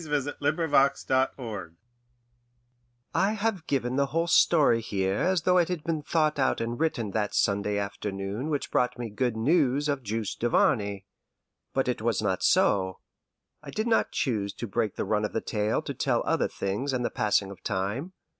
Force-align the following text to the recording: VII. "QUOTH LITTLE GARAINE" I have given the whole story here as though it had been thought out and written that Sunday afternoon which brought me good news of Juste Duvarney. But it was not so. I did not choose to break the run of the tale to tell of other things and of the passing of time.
VII. 0.03 0.31
"QUOTH 0.39 0.41
LITTLE 0.41 0.89
GARAINE" 1.37 1.75
I 3.13 3.33
have 3.33 3.67
given 3.67 3.97
the 3.97 4.07
whole 4.07 4.25
story 4.25 4.81
here 4.81 5.17
as 5.19 5.43
though 5.43 5.59
it 5.59 5.67
had 5.67 5.83
been 5.83 6.01
thought 6.01 6.39
out 6.39 6.59
and 6.59 6.79
written 6.79 7.11
that 7.11 7.35
Sunday 7.35 7.77
afternoon 7.77 8.49
which 8.49 8.71
brought 8.71 8.97
me 8.97 9.11
good 9.11 9.37
news 9.37 9.87
of 9.87 10.01
Juste 10.01 10.39
Duvarney. 10.39 11.05
But 11.75 11.87
it 11.87 12.01
was 12.01 12.19
not 12.19 12.41
so. 12.41 12.97
I 13.61 13.69
did 13.69 13.85
not 13.85 14.11
choose 14.11 14.53
to 14.53 14.65
break 14.65 14.95
the 14.95 15.05
run 15.05 15.23
of 15.23 15.33
the 15.33 15.39
tale 15.41 15.83
to 15.83 15.93
tell 15.93 16.21
of 16.21 16.25
other 16.25 16.47
things 16.47 16.93
and 16.93 17.05
of 17.05 17.11
the 17.11 17.15
passing 17.15 17.51
of 17.51 17.61
time. 17.61 18.13